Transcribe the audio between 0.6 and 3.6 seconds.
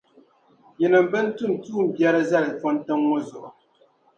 yinim’ bɛn tum tumbiɛri zali fɔntiŋ’ ŋɔ zuɣu.